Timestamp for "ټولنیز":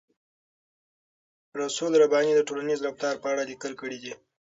2.49-2.79